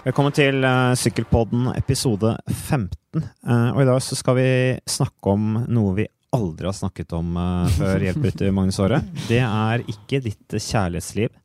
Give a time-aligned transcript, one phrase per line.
[0.00, 3.20] Velkommen til uh, Sykkelpodden episode 15.
[3.44, 4.46] Uh, og i dag så skal vi
[4.88, 9.02] snakke om noe vi aldri har snakket om uh, før hjelperytter Magnus Aare.
[9.26, 11.36] Det er ikke ditt kjærlighetsliv.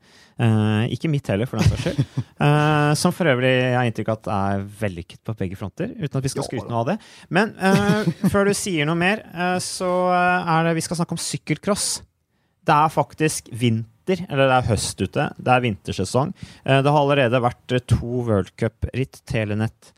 [0.91, 2.23] ikke mitt heller, for den saks skyld.
[2.99, 6.23] som for øvrig jeg har inntrykk av at er vellykket på begge fronter, uten at
[6.23, 6.97] vi skal skryte noe av det.
[7.31, 7.53] Men
[8.31, 9.23] før du sier noe mer,
[9.63, 11.87] så er det vi skal snakke om sykkelcross.
[12.65, 13.95] Det er faktisk vinter
[14.29, 16.33] eller det er høst ute, det er vintersesong.
[16.63, 19.91] Eh, det har allerede vært eh, to worldcup-ritt, Telenett,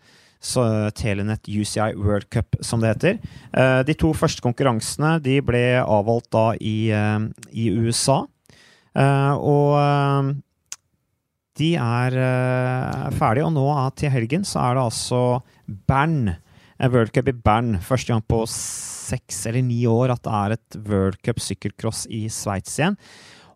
[0.95, 3.17] Telenet UCI World Cup, som det heter.
[3.51, 6.91] Eh, de to første konkurransene de ble avholdt da i,
[7.51, 8.21] i USA.
[8.97, 10.31] Og
[11.57, 12.15] de er
[13.17, 13.65] ferdige, og nå
[13.97, 15.21] til helgen så er det altså
[15.89, 16.37] Bern.
[16.79, 17.77] World Cup i Bern.
[17.81, 22.25] Første gang på seks eller ni år at det er et World Cup sykkelcross i
[22.31, 22.97] Sveits igjen.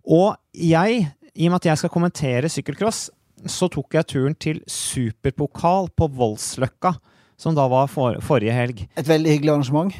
[0.01, 3.09] Og jeg, i og med at jeg skal kommentere sykkelcross,
[3.49, 6.95] så tok jeg turen til superpokal på Voldsløkka,
[7.41, 8.83] som da var for, forrige helg.
[8.97, 9.95] Et veldig hyggelig arrangement?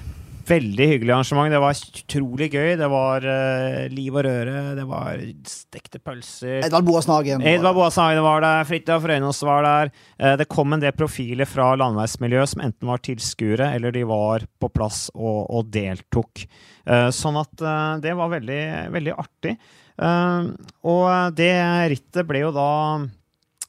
[0.48, 1.52] Veldig hyggelig arrangement.
[1.54, 2.70] Det var utrolig gøy.
[2.80, 7.44] Det var uh, liv og røre, det var stekte pølser Edvard Boas Nagen.
[7.46, 9.94] Edvard Boas Nagen var der, Fridtjof Røynås var der.
[10.18, 14.48] Uh, det kom en del profiler fra landeveismiljøet som enten var tilskuere eller de var
[14.62, 16.46] på plass og, og deltok.
[16.90, 17.66] Uh, sånn at
[18.02, 18.64] det var veldig,
[18.96, 19.58] veldig artig.
[20.02, 21.54] Og det
[21.92, 22.70] rittet ble jo da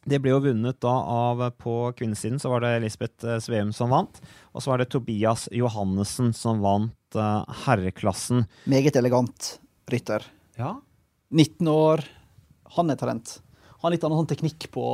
[0.09, 3.93] det ble jo vunnet da av På kvinnesiden så var det Elisabeth eh, Sveum som
[3.93, 4.19] vant.
[4.53, 8.47] Og så var det Tobias Johannessen som vant uh, herreklassen.
[8.71, 9.57] Meget elegant
[9.91, 10.27] rytter.
[10.59, 10.75] Ja.
[11.31, 12.03] 19 år.
[12.77, 13.39] Han er talent.
[13.79, 14.87] Han har litt annen sånn teknikk på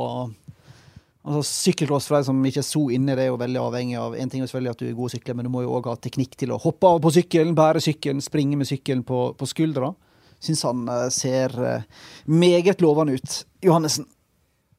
[1.19, 4.15] altså Sykkelcross for deg som ikke er så inne, det er jo veldig avhengig av
[4.17, 5.97] En ting er selvfølgelig at du er god sykler, men du må jo òg ha
[5.99, 9.91] teknikk til å hoppe av på sykkelen, bære sykkelen, springe med sykkelen på, på skuldra
[10.39, 11.83] syns han eh, ser eh,
[12.25, 13.43] meget lovende ut.
[13.65, 14.07] Johannessen.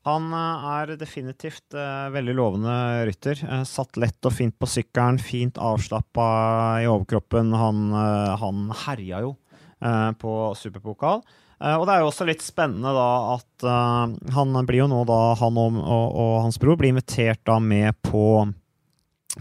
[0.09, 2.77] Han eh, er definitivt uh, veldig lovende
[3.09, 3.43] rytter.
[3.45, 6.27] Uh, satt lett og fint på sykkelen, fint avslappa
[6.81, 7.53] i overkroppen.
[7.57, 9.37] Han, uh, han herja jo
[9.81, 11.23] på superpokal.
[11.65, 13.65] og det er jo også litt spennende da at
[14.37, 17.97] han blir jo nå da, han og, og, og, hans bror blir invitert da med
[18.05, 18.45] på,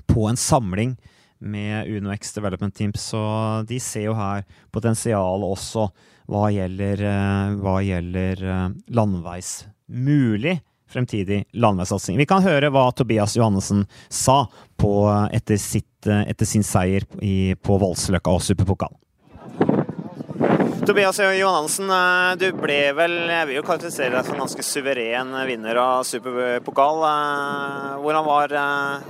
[0.07, 0.93] på en samling
[1.39, 5.89] med UnoX Development Team, så de ser jo her potensial også
[6.29, 9.53] hva gjelder, eh, hva gjelder eh, landveis
[9.89, 12.17] mulig fremtidig landveissatsing.
[12.17, 14.47] Vi kan høre hva Tobias Johannessen sa
[14.77, 14.93] på,
[15.33, 18.95] etter, sitt, etter, sin seier i, på Voldsløkka og Superpokal.
[20.89, 25.81] Tobias Johannessen, eh, du ble vel, jeg vil jo karakterisere deg som ganske suveren vinner
[25.81, 27.05] av Superpokal.
[28.01, 28.57] Hvordan var,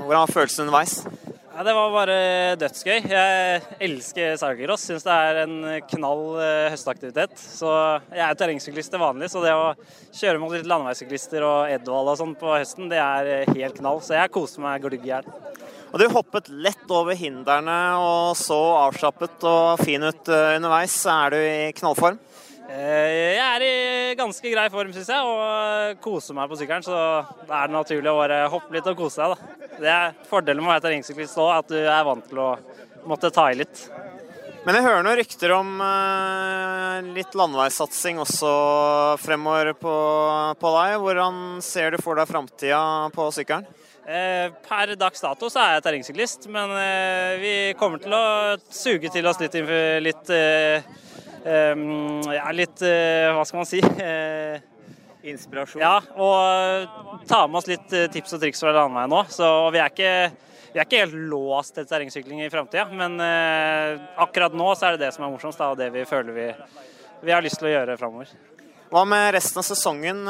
[0.03, 0.99] hvordan var følelsen underveis?
[1.59, 2.13] Ja, det var bare
[2.55, 3.09] dødsgøy.
[3.11, 4.85] Jeg elsker cyclocross.
[4.87, 5.57] Syns det er en
[5.91, 7.33] knall eh, høstaktivitet.
[7.35, 7.67] Så
[8.13, 9.73] jeg er terrengsyklist til vanlig, så det å
[10.15, 13.99] kjøre mot litt landeveissyklister og Edvald og sånn på høsten, det er eh, helt knall.
[13.99, 15.27] Så jeg koser meg glugg i hjel.
[15.89, 20.95] Og du hoppet lett over hindrene og så avslappet og fin ut eh, underveis.
[21.11, 22.23] Er du i knallform?
[22.69, 26.85] Eh, jeg er i ganske grei form, syns jeg, og koser meg på sykkelen.
[26.85, 26.93] Så
[27.49, 29.33] da er det naturlig å bare hoppe litt og kose seg.
[29.33, 29.71] Da.
[29.79, 32.51] Det er Fordelen med å være terrengsyklist òg, at du er vant til å
[33.09, 33.87] måtte ta i litt.
[34.67, 38.49] Men jeg hører noen rykter om uh, litt landeveissatsing også
[39.23, 39.95] fremover på,
[40.59, 40.97] på, deg.
[41.01, 42.81] Hvordan ser du for deg framtida
[43.15, 43.65] på sykkelen?
[44.09, 48.23] Eh, per dags dato så er jeg terrengsyklist, men eh, vi kommer til å
[48.73, 49.57] suge til oss litt,
[50.01, 50.31] litt
[51.45, 53.79] eh, er ja, litt eh, Hva skal man si?
[53.79, 54.59] Eh,
[55.29, 55.81] Inspirasjon?
[55.83, 59.23] Ja, og ta med oss litt eh, tips og triks fra landeveien nå.
[59.33, 60.13] Så vi er ikke,
[60.73, 65.07] vi er ikke helt låst til terrengsykling i framtida, men akkurat nå så er det
[65.07, 66.47] det som er morsomst, og det vi føler vi,
[67.25, 68.31] vi har lyst til å gjøre framover.
[68.89, 70.23] Hva med resten av sesongen?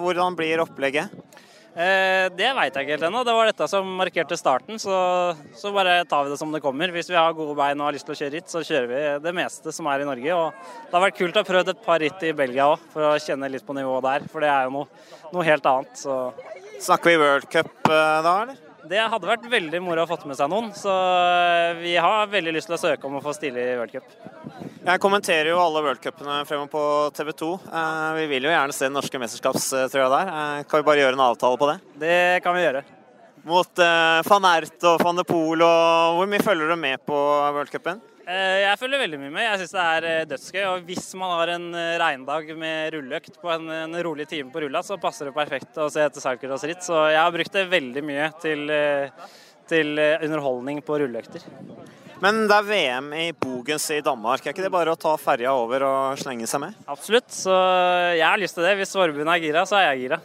[0.00, 1.12] Hvordan blir opplegget?
[1.78, 3.20] Eh, det veit jeg ikke helt ennå.
[3.22, 4.96] Det var dette som markerte starten, så,
[5.54, 6.90] så, bare tar vi det som det kommer.
[6.90, 9.02] Hvis vi har gode bein og har lyst til å kjøre ritt, så kjører vi
[9.22, 10.34] det meste som er i Norge.
[10.34, 13.12] Og det har vært kult å ha prøvd et par ritt i Belgia òg, for
[13.12, 14.30] å kjenne litt på nivået der.
[14.32, 15.94] For det er jo noe, noe helt annet.
[16.02, 16.18] Så.
[16.82, 18.67] Snakker vi World Cup eh, da, eller?
[18.88, 22.54] Det hadde vært veldig moro å fått med seg noen, så eh, vi har veldig
[22.56, 24.14] lyst til å søke om å få stille i World Cup.
[24.86, 26.84] Jeg kommenterer jo alle worldcupene fremover på
[27.18, 27.48] TV 2.
[27.68, 30.30] Eh, vi vil jo gjerne se den norske mesterskapstrøya der.
[30.32, 31.76] Eh, kan vi bare gjøre en avtale på det?
[32.00, 32.84] Det kan vi gjøre.
[33.48, 33.80] Mot
[34.28, 37.18] van Ert og van de Poel, og hvor mye følger du med på
[37.56, 38.00] worldcupen?
[38.28, 39.44] Jeg følger veldig mye med.
[39.46, 40.64] Jeg syns det er dødsgøy.
[40.68, 41.68] Og hvis man har en
[42.02, 45.88] regndag med rulleøkt på en, en, rolig time på rulla, så passer det perfekt å
[45.92, 46.84] se etter cyclocross ritt.
[46.84, 48.68] Så jeg har brukt det veldig mye til,
[49.72, 51.48] til underholdning på rulleøkter.
[52.20, 54.42] Men det er VM i Bogens i Danmark.
[54.42, 56.78] Er ikke det bare å ta ferja over og slenge seg med?
[56.90, 57.30] Absolutt.
[57.30, 57.54] Så
[58.18, 58.74] jeg har lyst til det.
[58.80, 60.20] Hvis forbundet er gira, så er jeg gira.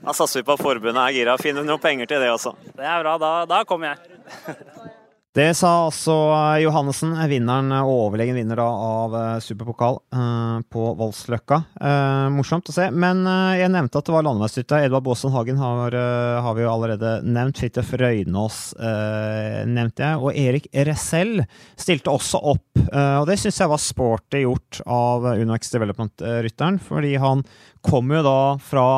[0.00, 1.38] Da satser vi på at forbundet er gira.
[1.38, 2.56] Finner noen penger til det også.
[2.74, 3.14] Det er bra.
[3.22, 4.96] Da, da kommer jeg.
[5.30, 6.14] Det sa altså
[6.58, 11.60] Johannessen, vinneren og overlegen vinner da av eh, superpokal eh, på Voldsløkka.
[11.78, 12.88] Eh, morsomt å se.
[12.90, 14.88] Men eh, jeg nevnte at det var landeveisrytter.
[14.88, 17.62] Edvard Baasen Hagen har, eh, har, vi jo allerede nevnt.
[17.62, 20.18] Fridtjof Røynås eh, nevnte jeg.
[20.18, 21.44] Og Erik Ressell
[21.78, 22.66] stilte også opp.
[22.90, 27.46] og det syns jeg var sporty gjort av Unox Development-rytteren, fordi han
[27.86, 28.88] kom jo da fra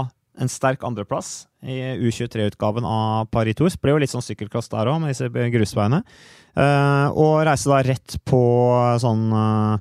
[0.41, 3.77] en sterk andreplass i U23-utgaven av Paris Tours.
[3.81, 6.03] Ble jo litt sånn sykkelklass der òg, med disse grusveiene.
[6.57, 8.43] Uh, og reiste da rett på
[9.01, 9.77] sånn uh,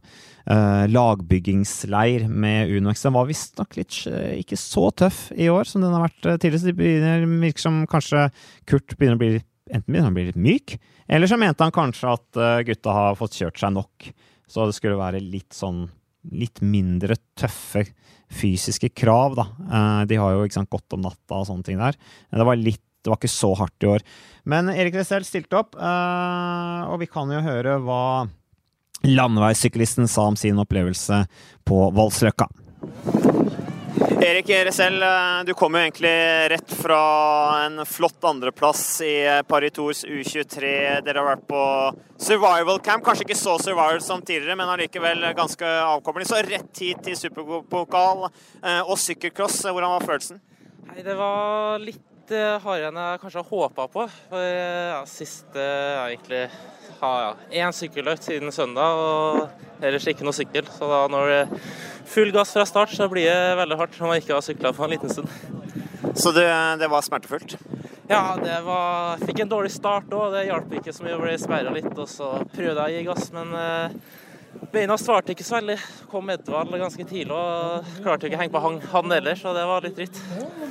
[0.92, 3.04] lagbyggingsleir med Unox.
[3.06, 6.62] Den var visstnok litt uh, ikke så tøff i år som den har vært tidligere.
[6.62, 8.28] Så det begynner, virker som kanskje
[8.70, 9.34] Kurt begynner å bli
[9.72, 10.74] enten begynner å bli litt myk,
[11.08, 14.10] eller så mente han kanskje at gutta har fått kjørt seg nok.
[14.52, 15.86] Så det skulle være litt sånn
[16.30, 17.86] litt mindre tøffe
[18.32, 19.48] fysiske krav, da.
[19.66, 21.98] Eh, de har jo ikke sant, gått om natta og sånne ting der.
[22.32, 24.04] Det var litt det var ikke så hardt i år.
[24.46, 28.30] Men Erik Wessel stilte opp, eh, og vi kan jo høre hva
[29.02, 31.24] landeveissyklisten sa om sin opplevelse
[31.66, 32.46] på Voldsløkka.
[34.22, 36.98] Erik Resell, eh, du kom jo egentlig rett fra
[37.66, 40.74] en flott andreplass i eh, Paris Tours U23.
[41.02, 41.62] Dere har vært på
[42.22, 43.02] survival camp.
[43.08, 46.30] Kanskje ikke så survival som tidligere, men allikevel ganske avkobling.
[46.30, 49.64] Så rett hit til superpokal eh, og sykkelcross.
[49.66, 50.42] Hvordan var følelsen?
[50.92, 54.06] Nei, Det var litt hardere har jeg kanskje håpa på.
[54.30, 55.66] For ja, siste
[56.06, 56.44] egentlig
[57.02, 57.32] har ja,
[57.66, 60.68] én sykkeløkt siden søndag, og ellers ikke noe sykkel.
[60.70, 61.72] Så da når det er
[62.12, 64.86] full gass fra start, så blir det veldig hardt når man ikke har sykla på
[64.86, 65.30] en liten stund.
[66.16, 66.48] Så det,
[66.82, 67.58] det var smertefullt?
[68.12, 70.34] Ja, det var Jeg fikk en dårlig start òg.
[70.34, 71.14] Det hjalp ikke så mye.
[71.14, 73.96] Jeg ble sperra litt, og så prøvde jeg å gi gass, men eh,
[74.72, 75.78] beina svarte ikke så veldig.
[76.12, 79.66] Kom Edvald ganske tidlig og klarte ikke å henge på han, han heller, så det
[79.68, 80.20] var litt dritt.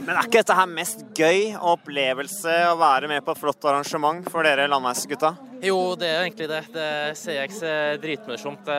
[0.07, 4.29] Men er ikke dette her mest gøy opplevelse å være med på et flott arrangement
[4.33, 5.35] for dere landeveisgutta?
[5.61, 6.61] Jo, det er egentlig det.
[6.73, 6.89] det
[7.21, 8.71] CX er dritmorsomt.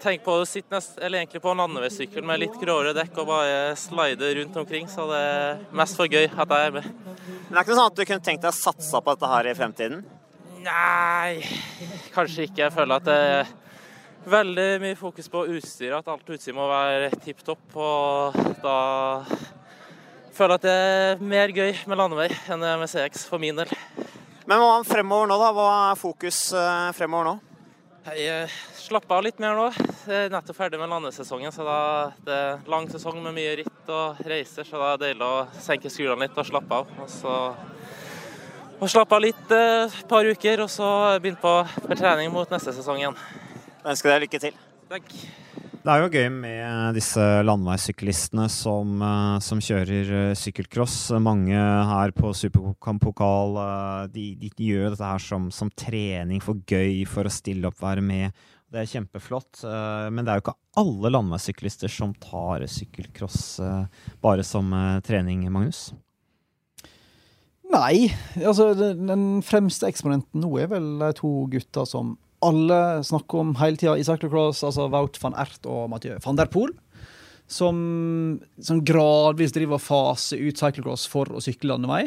[0.00, 3.28] Tenk på å sitte nest, eller egentlig på en landeveissykkel med litt gråere dekk og
[3.28, 6.88] bare slide rundt omkring, så det er mest for gøy at jeg er med.
[6.88, 9.50] Men det er ikke sånn at du kunne tenkt deg å satse på dette her
[9.50, 10.04] i fremtiden?
[10.60, 11.40] Nei,
[12.12, 12.66] kanskje ikke.
[12.66, 13.52] Jeg føler at det er
[14.28, 17.64] veldig mye fokus på utstyr, at alt utstyr må være tipp topp.
[17.76, 18.76] Og da
[20.36, 23.72] føler jeg at det er mer gøy med landevei enn med CX, for min del.
[24.50, 25.52] Men hva fremover nå, da?
[25.54, 27.36] Hva er fokus eh, fremover nå?
[28.16, 28.48] Jeg
[28.80, 29.66] slapper av litt mer nå.
[30.08, 31.80] Jeg er nettopp ferdig med landesesongen, så da
[32.26, 35.44] det er lang sesong med mye ritt og reiser, så da er det deilig å
[35.60, 36.96] senke skuldrene litt og slappe av.
[37.04, 37.36] Og så
[38.80, 40.88] og slappe av litt et eh, par uker, og så
[41.20, 43.18] begynne på trening mot neste sesong igjen.
[43.86, 44.58] Ønsker deg lykke til.
[44.90, 45.14] Takk.
[45.80, 50.96] Det er jo gøy med disse landeveissyklistene som, eh, som, kjører eh, sykkelcross.
[51.24, 57.06] Mange her på Superpokal eh, de, de, gjør dette her som, som, trening for gøy,
[57.08, 58.36] for å stille opp, være med.
[58.70, 59.64] Det er kjempeflott,
[60.14, 63.40] men det er jo ikke alle landeveissyklister som tar sykkelcross
[64.22, 64.70] bare som
[65.02, 65.88] trening, Magnus?
[67.74, 73.54] Nei, altså den fremste eksponenten nå er vel de to gutta som alle snakker om
[73.60, 76.72] hele tida i cyclocross, altså Wout van Ert og Mathieu van der Poel,
[77.50, 77.76] som,
[78.62, 82.04] som gradvis driver og faser ut cyclocross for å sykle landevei.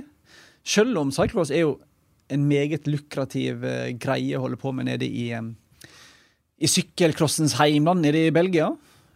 [0.64, 1.76] Selv om cyclocross er jo
[2.34, 5.52] en meget lukrativ uh, greie å holde på med nede i, um,
[6.58, 8.72] i sykkelcrossens heimland nede i Belgia,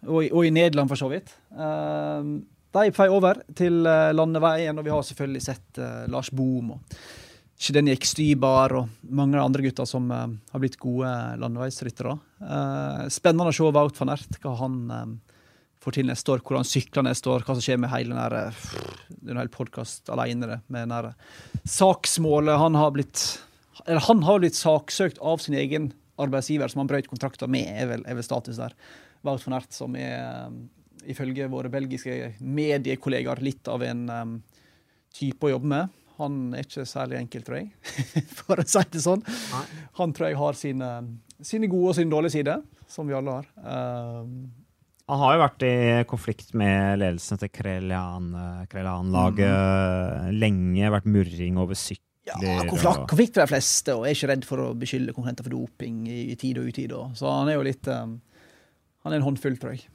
[0.05, 1.31] og, og, i Nederland for så vidt.
[1.55, 2.43] Uh,
[2.75, 6.99] de er vei over til uh, landeveien, og vi har selvfølgelig sett Lars Bohm og
[7.57, 11.09] Shidenik Stybar og mange andre gutter som uh, har blitt gode
[11.41, 12.13] landeveisryttere.
[12.41, 15.15] Uh, spennende å se Wout van Ert, hva han um,
[15.81, 18.51] får til neste år, hvordan sykler neste år, hva som skjer med hele den der,
[19.33, 21.11] er hel podkast alene med den der
[21.67, 23.23] saksmålet han har blitt
[23.85, 27.89] Eller han har blitt saksøkt av sin egen arbeidsgiver, som han brøt kontrakter med, er
[27.89, 28.73] vel, er vel status der.
[29.25, 30.67] Wout van Ert, som er, um,
[31.09, 34.35] ifølge våre belgiske mediekollegaer, litt av en um,
[35.13, 36.03] type å jobbe med.
[36.17, 37.67] Han er ikke særlig enkel, tror jeg,
[38.39, 39.21] for å si det sånn.
[39.99, 40.89] Han tror jeg har sine,
[41.37, 43.51] sine, gode og sine dårlige sider, som vi alle har.
[43.61, 44.25] Uh,
[45.07, 45.75] han har jo vært i
[46.09, 50.33] konflikt med ledelsen til Krelian-laget mm.
[50.35, 50.89] lenge.
[50.97, 52.03] Vært murring over sykler.
[52.27, 55.53] Ja, konflikt, konflikt for de fleste, og er ikke redd for å beskylde konkurrenter for
[55.55, 56.91] doping i, i tid og utid.
[57.15, 58.17] Så han er jo litt um,
[59.05, 59.87] Han er en håndfull, tror jeg.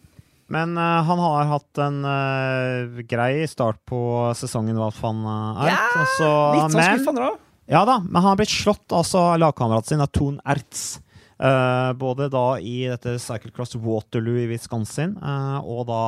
[0.52, 4.02] Men uh, han har hatt en uh, grei start på
[4.36, 5.70] sesongen, hva faen er.
[5.72, 6.28] Ja, altså,
[6.58, 7.48] litt sånn skuffende, da.
[7.72, 11.00] Ja da, men han har blitt slått altså, av lagkameraten sin, av Ton Ertz.
[11.42, 16.02] Eh, både da i dette Cyclecross Waterloo i Wisconsin, eh, og da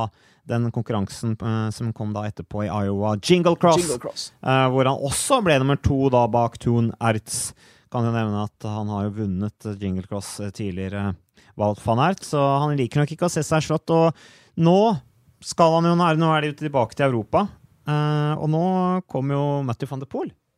[0.51, 4.29] den konkurransen eh, som kom da etterpå i Iowa, Jingle Cross, Jingle Cross.
[4.45, 7.55] eh, hvor han også ble nummer to da bak Ton Ertz.
[7.91, 11.15] Kan jo nevne at han har jo vunnet Jingle Cross eh, tidligere,
[11.61, 13.93] Walt van Ert, så han liker nok ikke å se seg slått.
[13.95, 14.15] Og
[14.65, 14.79] nå
[15.45, 17.47] skal han jo, nå er de tilbake til Europa,
[17.87, 18.65] eh, og nå
[19.11, 20.11] kommer jo Matthew van de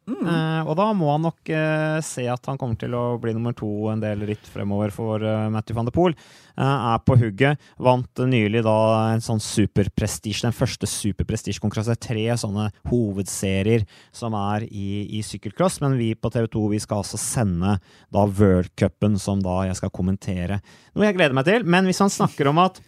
[0.07, 0.27] Poel.
[0.27, 3.55] Eh, og da må han nok eh, se at han kommer til å bli nummer
[3.57, 6.15] to en del ritt fremover for eh, Matthew van de Poel.
[6.57, 7.63] Eh, er på hugget.
[7.83, 8.77] Vant nylig da
[9.13, 11.99] en sånn superprestisje, den første superprestisjekonkurransen.
[12.07, 15.81] Tre sånne hovedserier som er i, i sykkelcross.
[15.85, 17.77] Men vi på TV 2 vi skal altså sende
[18.15, 20.61] da World-cupen, som da jeg skal kommentere.
[20.95, 21.67] Noe jeg gleder meg til.
[21.67, 22.81] Men hvis han snakker om at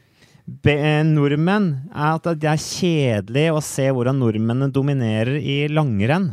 [0.48, 6.32] be, nordmenn er at det er kjedelig å se hvordan nordmennene dominerer i langrenn,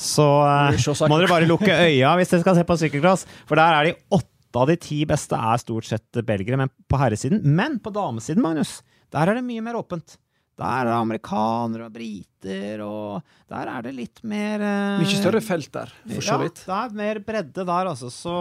[0.00, 0.80] så eh,
[1.10, 3.26] Må dere bare lukke øya hvis dere skal se på sykkelcross.
[3.48, 6.98] For der er de åtte av de ti beste er stort sett belgere men på
[6.98, 7.44] herresiden.
[7.44, 8.80] Men på damesiden, Magnus,
[9.12, 10.16] der er det mye mer åpent.
[10.60, 15.40] Der er det amerikanere og briter, og der er det litt mer uh, Mye større
[15.44, 16.60] felt der, for så vidt.
[16.66, 18.10] Ja, det er mer bredde der, altså.
[18.12, 18.34] Så,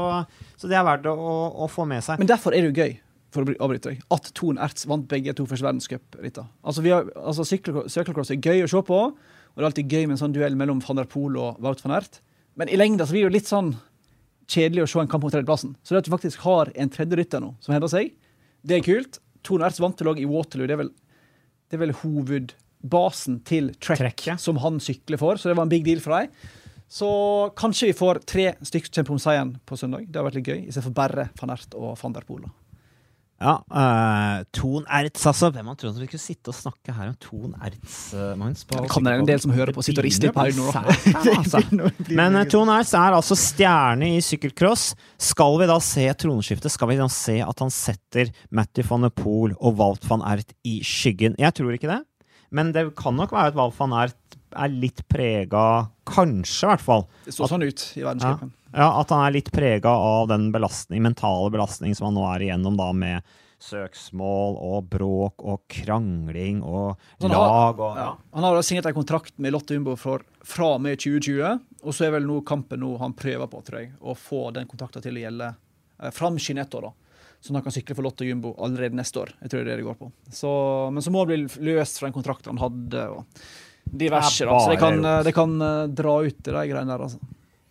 [0.59, 2.19] så det er verdt å, å få med seg.
[2.19, 2.97] Men derfor er det jo gøy
[3.31, 6.47] for å avbryte deg, at Ton Ertz vant begge to første verdenscupritter.
[6.65, 8.99] Altså, altså, sykkel- Sykkelcross er gøy å se på,
[9.49, 11.81] og det er alltid gøy med en sånn duell mellom van der Poel og Wout
[11.83, 12.21] van Ert.
[12.59, 13.73] Men i lengda så blir det jo litt sånn
[14.49, 15.75] kjedelig å se en kamp om tredjeplassen.
[15.83, 18.13] Så det at vi faktisk har en tredje rytter nå som hevder seg,
[18.65, 19.19] det er kult.
[19.45, 20.67] Tone Erts vant til lag i Waterloo.
[20.67, 20.93] Det er vel,
[21.69, 24.37] det er vel hovedbasen til Trek, Trek, ja.
[24.41, 26.33] som han sykler for, så det var en big deal for dem.
[26.89, 27.09] Så
[27.59, 30.07] kanskje vi får tre stykker kjempe om seieren på søndag.
[30.09, 32.47] Det har vært litt gøy, istedenfor bare van Ert og van der Poel.
[33.39, 35.47] Ja, uh, Ton Ertz, altså.
[35.55, 38.65] Hvem hadde trodd at vi skulle sitte og snakke her om Ton Ertz, uh, Magnus?
[38.67, 40.59] på Det kan være en del som hører på og sitter og rister på hodet
[40.59, 40.65] nå.
[41.37, 41.61] altså.
[42.11, 44.89] Men uh, Ton Ertz er altså stjerne i sykkelcross.
[45.29, 46.75] Skal vi da se troneskiftet?
[46.75, 50.51] Skal vi da se at han setter Matty van der Poel og Walt van Ert
[50.67, 51.39] i skyggen?
[51.39, 52.01] Jeg tror ikke det.
[52.51, 56.83] Men det kan nok være at Walt van Ert er litt prega Kanskje, i hvert
[56.83, 57.03] fall.
[57.23, 58.51] Det står sånn ut i verdenscupen.
[58.73, 62.45] Ja, At han er litt prega av den belastning, mentale belastning som han nå er
[62.47, 63.23] igjennom, da med
[63.59, 68.15] søksmål og bråk og krangling og Han har- lag og Ja.
[68.33, 72.05] Han har signert en kontrakt med Lotte Jumbo for, fra og med 2020, og så
[72.07, 75.15] er vel nå kampen nå han prøver på, tror jeg, å få den kontrakten til
[75.15, 75.55] å gjelde
[76.01, 76.93] eh, framskynde ett år, da.
[77.41, 79.29] at han kan sykle for Lotte Jumbo allerede neste år.
[79.41, 80.11] Jeg tror det er det det går på.
[80.31, 83.25] Så, men så må han bli løst fra den kontrakten han hadde, og
[83.91, 84.59] diverse, Det da.
[84.59, 87.19] Så det kan, eh, det kan eh, dra ut i de greiene der, altså.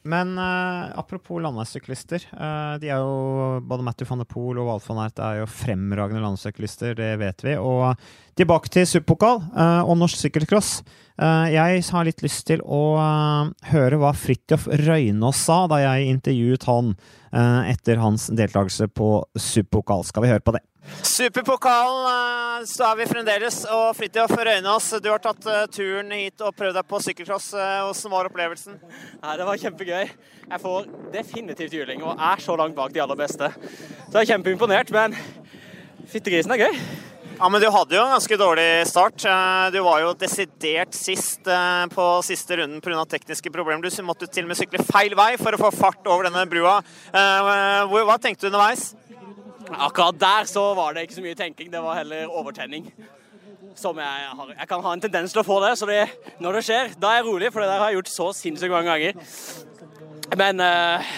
[0.08, 2.22] Men uh, apropos landeveissyklister.
[2.32, 5.50] Uh, de er jo, både Matthew van der Poel og Walt van Ert er jo
[5.50, 7.56] fremragende landeveissyklister, det vet vi.
[7.58, 7.98] Og
[8.38, 10.78] tilbake til superpokal uh, og norsk sykkelcross.
[11.18, 16.12] Eh, jeg har litt lyst til å eh, høre hva Fridtjof Røynås sa da jeg
[16.12, 16.92] intervjuet han
[17.32, 20.06] eh, etter hans deltakelse på superpokal.
[20.06, 20.62] Skal vi høre på det?
[21.08, 26.42] Superpokalen eh, så er vi fremdeles, og Fridtjof Røynås, du har tatt eh, turen hit
[26.44, 27.50] og prøvd deg på sykkelcross.
[27.54, 28.78] Hvordan var opplevelsen?
[29.22, 30.08] Nei, Det var kjempegøy.
[30.48, 33.50] Jeg får definitivt juling og er så langt bak de aller beste.
[34.08, 35.16] Så jeg er kjempeimponert, men
[36.08, 36.80] fyttegrisen er gøy.
[37.38, 39.22] Ja, men Du hadde jo en ganske dårlig start.
[39.28, 43.04] Eh, Du var jo desidert sist eh, på siste runden pga.
[43.06, 43.84] tekniske problemer.
[43.84, 46.80] Du måtte til og med sykle feil vei for å få fart over denne brua.
[47.12, 48.94] Eh, Hva tenkte du underveis?
[49.74, 52.92] Akkurat der så var det ikke så mye tenking, det var heller overtenning.
[53.78, 54.52] Som jeg har.
[54.54, 56.00] Jeg kan ha en tendens til å få det, så det,
[56.42, 58.74] når det skjer, da er jeg rolig, for det der har jeg gjort så sinnssykt
[58.74, 59.20] mange ganger.
[60.38, 61.12] Men uh,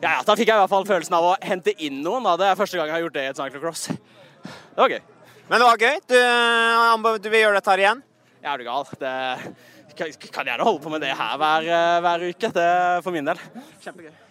[0.00, 2.24] ja, ja, da fikk jeg i hvert fall følelsen av å hente inn noen.
[2.24, 2.36] Da.
[2.40, 3.82] Det er første gang jeg har gjort det i et cyclocross.
[3.90, 5.02] Det var gøy.
[5.50, 6.00] Men det var gøy.
[6.08, 8.02] Du, eh, du vil gjøre dette her igjen?
[8.40, 8.88] Jeg er du gal.
[9.02, 12.52] Det kan, gjerne holde på med det her hver, eh, hver uke.
[12.56, 13.44] Det er for min del.
[13.84, 14.29] Kjempegøy.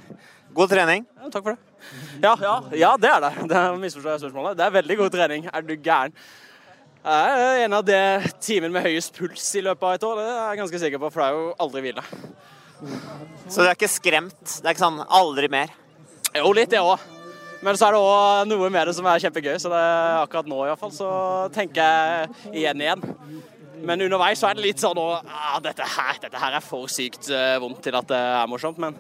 [0.58, 1.06] God trening.
[1.20, 1.66] Ja, takk for det.
[2.24, 3.48] Ja, ja, ja, det er det.
[3.52, 4.58] Det misforstår jeg spørsmålet.
[4.60, 5.50] Det er veldig god trening.
[5.54, 6.16] Er du gæren?
[7.00, 8.00] Jeg er en av de
[8.44, 10.18] timene med høyest puls i løpet av et år.
[10.20, 12.04] Det er jeg ganske sikker på, for det er jo aldri hvile.
[13.48, 14.42] Så du er ikke skremt?
[14.44, 15.72] Det er ikke sånn aldri mer?
[16.36, 17.00] Jo, litt det òg.
[17.64, 19.86] Men så er det òg noe med det som er kjempegøy, så det
[20.20, 21.10] akkurat nå i hvert fall så
[21.56, 23.04] tenker jeg igjen igjen.
[23.86, 25.86] Men underveis så er det litt sånn at ah, dette,
[26.24, 28.80] dette her er for sykt eh, vondt til at det er morsomt.
[28.82, 28.98] Men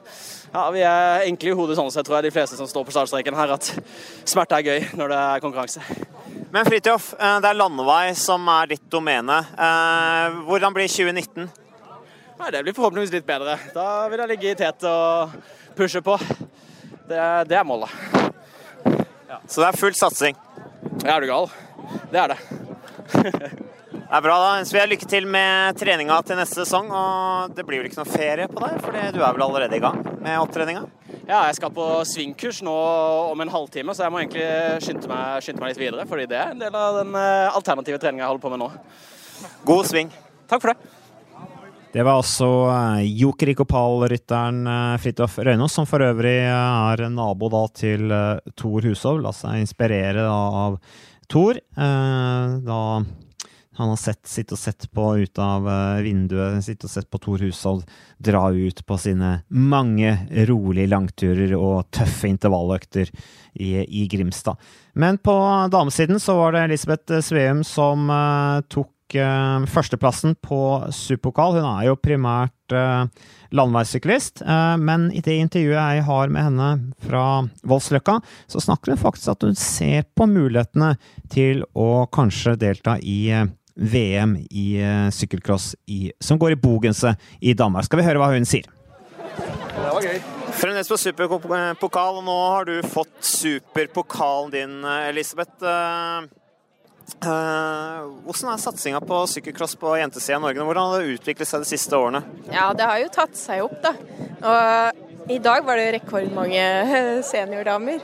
[0.54, 2.96] ja, vi er enkle i hodet sånn sett, tror jeg, de fleste som står på
[2.96, 3.70] startstreken her, at
[4.30, 5.84] smerte er gøy når det er konkurranse.
[6.54, 9.42] Men Fridtjof, eh, det er landevei som er ditt domene.
[9.54, 11.50] Eh, Hvordan blir 2019?
[12.40, 13.58] Nei, Det blir forhåpentligvis litt bedre.
[13.76, 15.36] Da vil jeg ligge i tet og
[15.76, 16.16] pushe på.
[17.10, 17.20] Det,
[17.50, 17.92] det er målet.
[19.50, 20.38] Så det er full satsing.
[21.04, 21.50] Ja, er du gal?
[22.14, 22.40] Det er det.
[24.10, 24.54] Det er bra, da.
[24.66, 26.88] Så vil jeg lykke til med treninga til neste sesong.
[26.90, 29.84] Og det blir vel ikke noe ferie på deg, for du er vel allerede i
[29.84, 30.82] gang med opptreninga?
[31.30, 32.74] Ja, jeg skal på svingkurs nå
[33.30, 34.48] om en halvtime, så jeg må egentlig
[34.82, 36.08] skynde meg, skynde meg litt videre.
[36.10, 38.72] Fordi det er en del av den eh, alternative treninga jeg holder på med nå.
[39.70, 40.10] God sving.
[40.50, 40.96] Takk for det.
[41.94, 48.10] Det var altså eh, Jokerik-Opal-rytteren eh, Fridtjof Røynås, som for øvrig er nabo da til
[48.10, 49.22] Thor Tor Hushov.
[49.22, 50.82] La seg inspirere da av
[51.30, 51.62] Tor.
[51.62, 52.82] eh, Da
[53.80, 57.22] han har sett, sittet og sett på ut av eh, vinduet, sittet og sett på
[57.24, 57.88] Tor Hushovd
[58.20, 60.12] dra ut på sine mange
[60.50, 63.08] rolige langturer og tøffe intervalløkter
[63.56, 64.60] i, i Grimstad.
[65.00, 65.34] Men på
[65.72, 71.60] damesiden så var det Elisabeth Sveum som uh, tok eh, førsteplassen på Superpokal.
[71.60, 73.06] Hun er jo primært eh,
[73.56, 76.70] landeveissyklist, eh, men i det intervjuet jeg har med henne
[77.06, 77.24] fra
[77.68, 80.96] Voldsløkka, så snakker hun faktisk at hun ser på mulighetene
[81.32, 83.48] til å kanskje delta i eh,
[83.80, 87.88] VM i eh, sykkelcross i, som går i Bogense i Danmark.
[87.88, 88.68] Skal vi høre hva hun sier?
[89.70, 90.20] Det var gøy.
[90.60, 94.76] Fremdeles på superpokal, og nå har du fått superpokalen din,
[95.08, 95.64] Elisabeth.
[95.64, 96.28] Eh,
[97.24, 100.66] eh, Hvordan er satsinga på sykkelcross på jentesida i Norge?
[100.68, 102.26] Hvordan har det utviklet seg de siste årene?
[102.52, 103.96] Ja, det har jo tatt seg opp, da.
[104.40, 106.68] Og i dag var det rekordmange
[107.32, 108.04] seniordamer.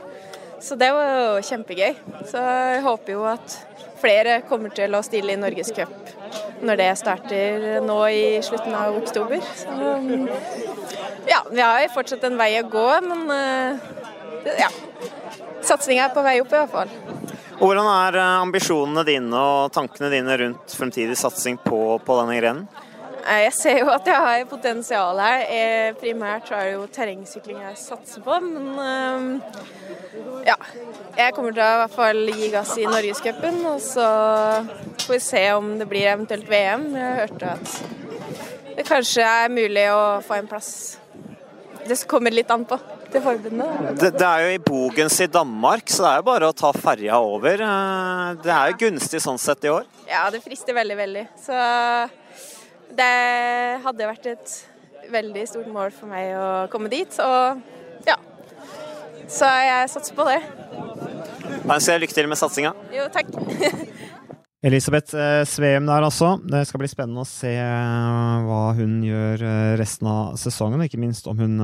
[0.62, 1.96] Så det var jo kjempegøy.
[2.30, 3.56] Så jeg håper jo at
[4.00, 6.12] flere kommer til å stille i Norgescup
[6.66, 9.42] når det starter nå i slutten av oktober.
[9.56, 9.90] Så
[11.28, 13.92] ja, vi har fortsatt en vei å gå, men eh,
[14.62, 14.70] ja.
[15.66, 16.92] Satsinga er på vei opp i hvert fall.
[17.58, 22.85] Hvordan er eh, ambisjonene dine og tankene dine rundt fremtidig satsing på, på denne grenen?
[23.26, 25.44] Eh, Jeg ser jo at jeg har potensial her.
[25.50, 30.56] Eh, Primært så er det jo terrengsykling jeg satser på, men eh, ja.
[31.16, 34.06] Jeg kommer til å i hvert fall gi gass i Norgescupen, og så
[35.06, 36.90] får vi se om det blir eventuelt VM.
[36.94, 40.70] Jeg hørte at det kanskje er mulig å få en plass.
[41.86, 43.94] Det kommer litt an på til forbundet.
[44.02, 46.72] Det, det er jo i Bogens i Danmark, så det er jo bare å ta
[46.74, 47.62] ferja over.
[47.62, 49.86] Eh, Det er jo gunstig sånn sett i år.
[50.10, 51.24] Ja, det frister veldig, veldig.
[51.46, 51.56] Så
[52.94, 54.56] det hadde vært et
[55.10, 58.18] veldig stort mål for meg å komme dit, og ja.
[59.26, 60.38] Så jeg satser på det.
[61.66, 62.72] Da ønsker jeg lykke til med satsinga.
[62.94, 63.32] Jo, takk.
[64.66, 66.36] Elisabeth eh, Sveum der, altså.
[66.42, 70.88] Det skal bli spennende å se eh, hva hun gjør eh, resten av sesongen, og
[70.88, 71.60] ikke minst om hun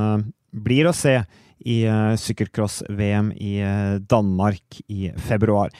[0.53, 1.17] blir å se
[1.63, 1.77] i
[2.19, 3.53] sykkelcross-VM i
[4.11, 5.71] Danmark i februar.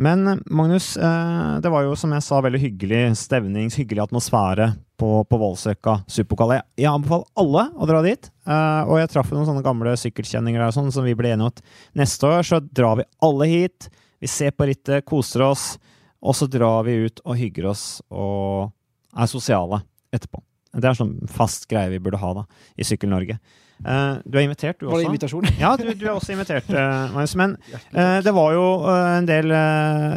[0.00, 4.72] Men eh, Magnus, eh, det var jo som jeg sa veldig hyggelig stevning, hyggelig atmosfære
[5.00, 6.56] på, på Voldsløkka superpokal.
[6.78, 8.30] Jeg, anbefaler alle å dra dit.
[8.46, 11.74] eh, og jeg traff noen sånne gamle sykkelkjenninger der, sånn, som vi ble enige om
[11.98, 13.90] neste år så drar vi alle hit.
[14.22, 15.74] Vi ser på rittet, koser oss.
[16.22, 18.70] Og så drar vi ut og hygger oss og
[19.18, 19.82] er sosiale
[20.14, 20.38] etterpå.
[20.72, 22.46] Det er sånn fast greie vi burde ha da,
[22.80, 23.36] i Sykkel-Norge.
[23.82, 24.92] Uh, du er invitert, du også.
[24.94, 25.48] Var det invitasjon?
[25.58, 27.34] Ja, du, du er også invitert, Uh, Magnus.
[27.38, 27.56] Men
[27.98, 29.54] uh, det var jo en del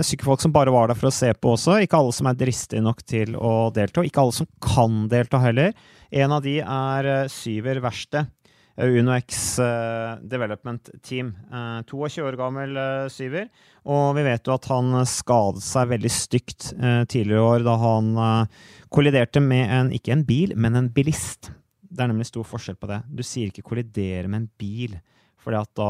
[0.05, 1.79] sykkelfolk som bare var der for å se på også.
[1.83, 4.05] Ikke alle som er dristige nok til å delta.
[4.05, 5.73] Ikke alle som kan delta heller.
[6.13, 8.29] En av de er Syver Verksted.
[8.77, 11.33] Eh, UnoX eh, Development Team.
[11.51, 13.49] Eh, 22 år gammel eh, Syver.
[13.85, 17.75] Og vi vet jo at han skadet seg veldig stygt eh, tidligere i år da
[17.81, 21.51] han eh, kolliderte med en, ikke en bil, men en bilist.
[21.85, 23.03] Det er nemlig stor forskjell på det.
[23.07, 24.97] Du sier ikke 'kollidere med en bil',
[25.45, 25.89] fordi at da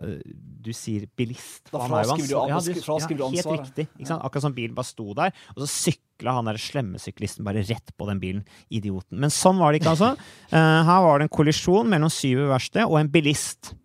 [0.00, 0.34] eh,
[0.66, 1.68] Du sier 'bilist'.
[1.70, 3.68] Da er fraskriver du ja, fraskriver ja, Helt ansvaret.
[3.68, 4.08] riktig.
[4.16, 7.92] Akkurat som bilen bare sto der, og så sykla han der slemme syklisten bare rett
[7.94, 8.42] på den bilen.
[8.66, 9.20] Idioten.
[9.22, 10.16] Men sånn var det ikke, altså.
[10.50, 13.76] Uh, her var det en kollisjon mellom syv verksted og en bilist,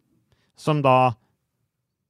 [0.58, 1.14] som da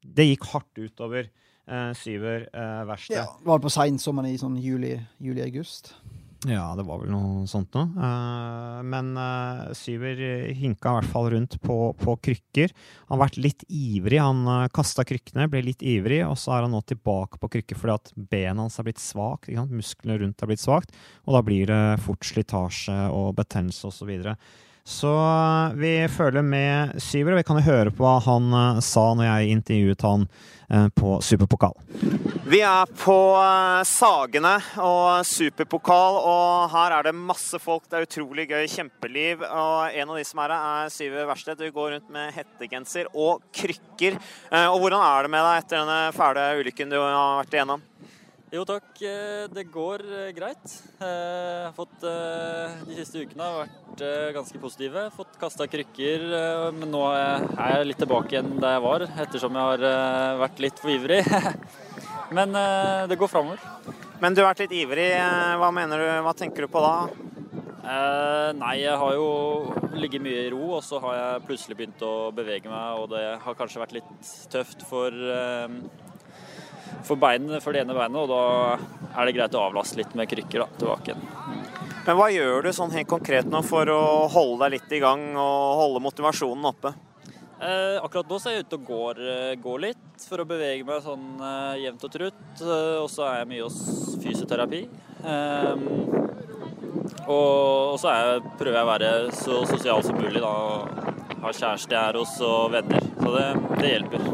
[0.01, 1.27] Det gikk hardt utover
[1.69, 3.19] uh, Syver uh, verksted.
[3.19, 5.93] Ja, var det på seinsommeren i sånn juli-august?
[6.49, 7.91] Ja, det var vel noe sånt noe.
[7.93, 10.17] Uh, men uh, Syver
[10.57, 12.73] hinka i hvert fall rundt på, på krykker.
[13.11, 14.17] Han har vært litt ivrig.
[14.17, 17.77] Han uh, kasta krykkene, ble litt ivrig, og så er han nå tilbake på krykker
[17.77, 19.53] fordi at benet hans har blitt svakt.
[19.69, 24.01] Musklene rundt har blitt svakt, og da blir det fort slitasje og betennelse osv.
[24.01, 24.33] Så, videre.
[24.83, 28.79] Så eh, vi følger med Syver, og vi kan jo høre på hva han eh,
[28.81, 30.23] sa når jeg intervjuet han
[30.73, 31.75] eh, på Superpokal.
[32.51, 33.17] Vi er på
[33.87, 37.85] Sagene og superpokal, og her er det masse folk.
[37.85, 39.45] Det er utrolig gøy, kjempeliv.
[39.45, 41.61] Og en av de som er her, er Syver Verksted.
[41.61, 44.17] Du går rundt med hettegenser og krykker.
[44.65, 47.87] Og hvordan er det med deg etter denne fæle ulykken du har vært igjennom?
[48.51, 50.73] Jo takk, eh, det går eh, greit.
[50.99, 54.01] Eh, Jeg har fått De siste ukene har vært
[54.35, 55.05] ganske positive.
[55.15, 56.25] Fått kasta krykker,
[56.75, 60.79] men nå er jeg- litt tilbake igjen der jeg var, ettersom jeg har vært litt
[60.79, 61.23] for ivrig.
[62.37, 62.53] Men
[63.09, 63.59] det går framover.
[64.21, 65.11] Men du har vært litt ivrig.
[65.59, 67.09] Hva mener du, hva tenker du på da?
[67.83, 72.03] Eh, nei, jeg har jo ligget mye i ro, og så har jeg plutselig begynt
[72.07, 74.11] å bevege meg, og det har kanskje vært litt
[74.53, 75.67] tøft for, eh,
[77.07, 80.29] for, bein, for det ene beinet, og da er det greit å avlaste litt med
[80.31, 81.29] krykker da, tilbake igjen.
[82.01, 84.01] Men hva gjør du sånn helt konkret nå for å
[84.33, 86.93] holde deg litt i gang og holde motivasjonen oppe?
[87.61, 90.81] Eh, akkurat nå så er jeg ute og går, eh, går litt for å bevege
[90.87, 92.41] meg sånn eh, jevnt og trutt.
[92.57, 93.77] Eh, og så er jeg mye hos
[94.23, 94.81] fysioterapi.
[95.21, 95.83] Eh,
[97.29, 100.41] og, så jeg, prøver jeg å være så sosial som mulig.
[100.41, 100.55] da,
[101.41, 103.05] Ha kjæreste jeg er hos og venner.
[103.21, 104.25] Så det, det hjelper.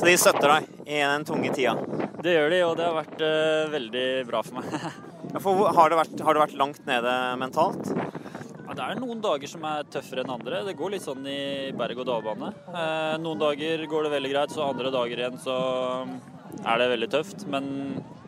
[0.00, 1.99] Så de støtter deg i den tunge tida?
[2.20, 4.74] Det gjør de, og det har vært uh, veldig bra for meg.
[5.30, 7.92] Ja, for har, det vært, har det vært langt nede mentalt?
[7.94, 10.60] Ja, det er noen dager som er tøffere enn andre.
[10.66, 12.52] Det går litt sånn i berg-og-dal-bane.
[12.68, 15.56] Uh, noen dager går det veldig greit, så andre dager igjen så
[16.60, 17.46] er det veldig tøft.
[17.50, 17.70] Men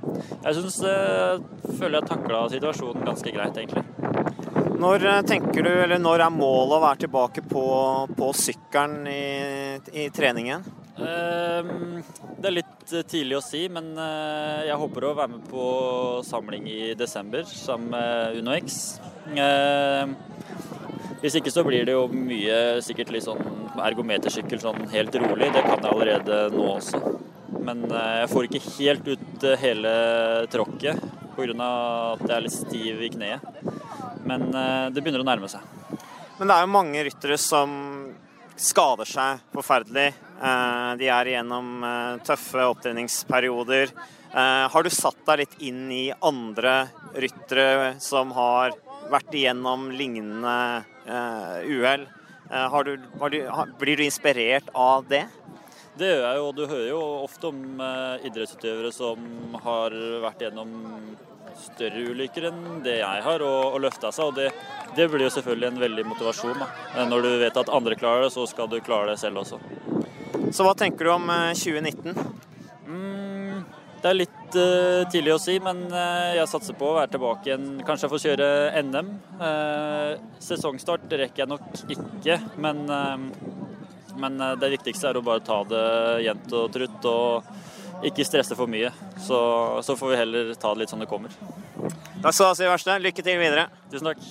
[0.02, 1.42] jeg syns eh,
[1.78, 3.84] føler jeg takla situasjonen ganske greit, egentlig.
[4.82, 7.66] Når tenker du, eller når er målet å være tilbake på,
[8.18, 9.26] på sykkelen i,
[10.04, 10.64] i treningen?
[11.00, 12.02] Ehm,
[12.42, 15.64] Det er litt eh, tidlig å si, men eh, jeg håper å være med på
[16.26, 18.98] samling i desember sammen med UnoX.
[19.32, 20.16] Ehm,
[21.22, 23.40] Hvis ikke så blir det jo mye sikkert litt sånn
[23.78, 25.52] ergometersykkel sånn helt rolig.
[25.54, 26.98] Det kan jeg allerede nå også.
[27.62, 29.92] Men eh, jeg får ikke helt ut hele
[30.52, 31.04] tråkket
[31.36, 31.68] pga.
[32.12, 33.62] at jeg er litt stiv i kneet.
[34.26, 34.50] Men
[34.94, 35.62] det begynner å nærme seg.
[36.38, 37.70] Men det er jo mange ryttere som
[38.56, 40.12] skader seg forferdelig.
[40.42, 43.92] Eh, De er igjennom eh, tøffe opptreningsperioder.
[44.32, 48.74] Eh, Har du satt deg litt inn i andre ryttere som har
[49.12, 50.84] vært igjennom lignende
[51.68, 52.06] uhell?
[53.80, 55.24] Blir du inspirert av det?
[55.98, 60.46] Det gjør jeg jo, og du hører jo ofte om eh, idrettsutøvere som har vært
[60.46, 60.70] gjennom
[61.60, 64.30] større ulykker enn det jeg har, og, og løfta seg.
[64.30, 64.48] Og det,
[64.96, 66.62] det blir jo selvfølgelig en veldig motivasjon.
[66.62, 66.70] Da.
[66.96, 69.60] Eh, Når du vet at andre klarer det, så skal du klare det selv også.
[70.52, 72.16] Så hva tenker du om eh, 2019?
[72.88, 73.62] Mm,
[74.02, 77.50] det er litt eh, tidlig å si, men eh, jeg satser på å være tilbake
[77.52, 77.68] igjen.
[77.86, 78.50] Kanskje jeg får kjøre
[78.88, 79.12] NM.
[79.48, 80.10] Eh,
[80.44, 83.51] sesongstart rekker jeg nok ikke, men, eh,
[84.20, 85.86] men eh, det viktigste er å bare ta det
[86.26, 88.90] jevnt og trutt og ikke stresse for mye.
[89.22, 89.38] Så,
[89.86, 91.34] så får vi heller ta det litt som det kommer.
[92.22, 92.98] Takk skal du ha, Syver Verste.
[93.02, 93.68] Lykke til videre.
[93.92, 94.24] Tusen takk.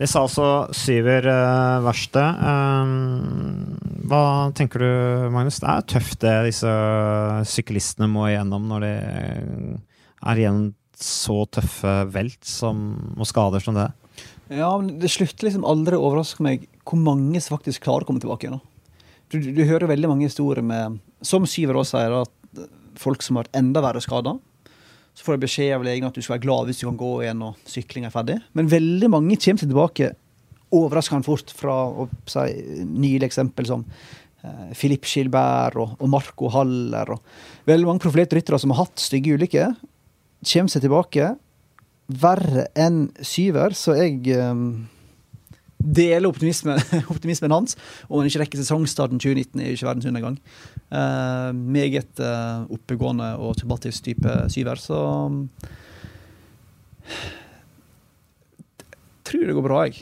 [0.00, 2.22] Det sa altså Syver uh, Verste.
[2.42, 3.76] Um,
[4.08, 4.24] hva
[4.56, 4.92] tenker du,
[5.34, 5.60] Magnus?
[5.62, 6.72] Det er tøft det disse
[7.52, 8.92] syklistene må igjennom når de
[10.22, 12.82] er igjennom så tøffe velt som,
[13.18, 13.88] og skader som det.
[14.52, 18.10] Ja, men det slutter liksom aldri å overraske meg hvor mange som faktisk klarer å
[18.10, 18.60] komme tilbake igjen.
[19.32, 22.66] Du, du, du hører veldig mange historier med, som Syver også sier, at
[23.00, 24.34] folk som har vært enda verre skada.
[25.16, 27.12] Så får de beskjed av legen at du skal være glad hvis du kan gå
[27.24, 28.38] igjen og sykling er ferdig.
[28.56, 30.12] Men veldig mange kommer tilbake
[30.72, 31.76] overraskende fort fra
[32.32, 32.46] si,
[32.88, 37.12] nylig eksempel som eh, Philippe Gilbert og, og Marco Haller.
[37.12, 39.74] Og veldig mange profilerte ryttere som har hatt stygge ulykker,
[40.48, 41.34] kommer seg tilbake
[42.22, 44.64] verre enn syver, så jeg eh,
[45.82, 46.78] deler optimismen,
[47.12, 47.76] optimismen hans.
[48.08, 50.36] Om han ikke rekker sesongstarten 2019, er ikke verdens undergang.
[50.92, 54.98] Uh, meget uh, oppegående og tilbaketisk type syver, så
[59.22, 59.94] Tror det går bra, jeg.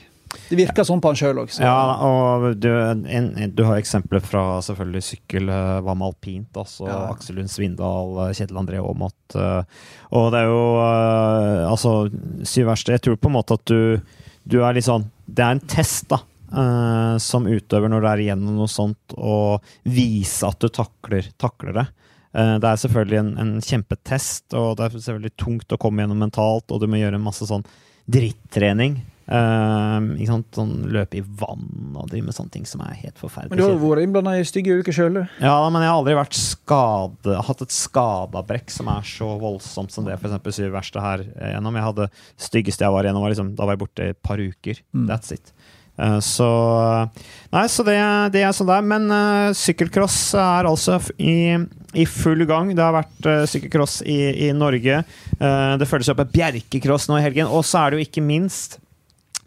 [0.48, 1.50] Det virker sånn på han sjøl òg.
[1.58, 1.74] Ja,
[2.06, 6.98] og du, en, du har eksempler fra selvfølgelig sykkel, eh, hva med alpint, altså Ja.
[7.10, 9.36] Aksel Lund Svindal, Kjetil André Aamodt.
[9.36, 10.62] Og det er jo
[11.66, 11.90] Altså,
[12.46, 12.94] syv verste.
[12.94, 13.98] Jeg tror på en måte at du,
[14.46, 16.22] du er litt sånn Det er en test, da.
[16.50, 21.76] Uh, som utøver når du er igjennom noe sånt, og vise at du takler, takler
[21.76, 21.86] det.
[22.34, 26.24] Uh, Det er selvfølgelig en, en kjempetest, og det er selvfølgelig tungt å komme gjennom
[26.26, 27.66] mentalt, og du må gjøre masse sånn
[28.10, 28.98] drittrening.
[29.30, 30.48] Eh, ikke sant?
[30.56, 33.52] Sånn løpe i vann og drive med sånne ting som er helt forferdelig.
[33.52, 35.22] Men du har jo vært innblanda i stygge uker sjøl, du.
[35.44, 40.08] Ja, men jeg har aldri vært skade, hatt et skadabrekk som er så voldsomt som
[40.08, 40.40] det f.eks.
[40.58, 41.78] syv verste her eh, gjennom.
[41.78, 42.08] Jeg hadde
[42.50, 44.82] styggeste jeg var gjennom, var liksom, da var jeg borte i et par uker.
[44.96, 45.06] Mm.
[45.12, 45.54] That's it.
[46.00, 46.48] Eh, Så
[47.50, 47.96] Nei, så det,
[48.34, 48.90] det er sånn det er.
[48.96, 51.56] Men uh, sykkelcross er altså i,
[51.98, 52.74] i full gang.
[52.74, 55.02] Det har vært uh, sykkelcross i, i Norge.
[55.40, 57.50] Eh, det følges opp et Bjerkecross nå i helgen.
[57.50, 58.78] Og så er det jo ikke minst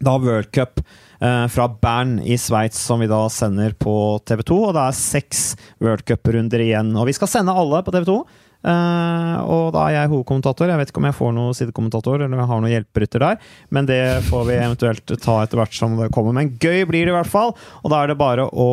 [0.02, 0.80] da World Cup
[1.20, 3.94] eh, fra Bern i Sveits, som vi da sender på
[4.26, 4.62] TV 2.
[4.70, 5.44] Og det er seks
[5.84, 6.94] World Cup-runder igjen.
[6.98, 8.18] Og vi skal sende alle på TV 2.
[8.64, 10.70] Eh, og da er jeg hovedkommentator.
[10.72, 13.50] Jeg vet ikke om jeg får noen sidekommentator eller om jeg har noen hjelperytter der,
[13.76, 16.36] men det får vi eventuelt ta etter hvert som det kommer.
[16.36, 17.52] Men gøy blir det i hvert fall,
[17.82, 18.70] og da er det bare å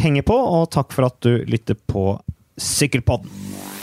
[0.00, 0.36] henge på.
[0.36, 2.14] Og takk for at du lytter på
[2.54, 3.73] Sykkelpodden.